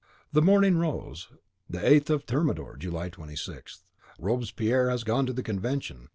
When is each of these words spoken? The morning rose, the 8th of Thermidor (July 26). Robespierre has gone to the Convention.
The 0.33 0.41
morning 0.41 0.77
rose, 0.77 1.27
the 1.69 1.77
8th 1.77 2.09
of 2.09 2.23
Thermidor 2.23 2.75
(July 2.75 3.09
26). 3.09 3.83
Robespierre 4.17 4.89
has 4.89 5.03
gone 5.03 5.27
to 5.27 5.33
the 5.33 5.43
Convention. 5.43 6.09